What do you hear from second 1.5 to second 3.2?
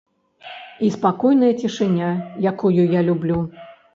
цішыня, якую я